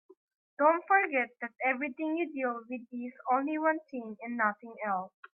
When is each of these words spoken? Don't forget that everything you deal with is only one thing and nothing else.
Don't 0.57 0.83
forget 0.87 1.29
that 1.41 1.51
everything 1.63 2.17
you 2.17 2.27
deal 2.33 2.63
with 2.67 2.81
is 2.91 3.13
only 3.31 3.59
one 3.59 3.77
thing 3.91 4.17
and 4.23 4.35
nothing 4.35 4.73
else. 4.83 5.13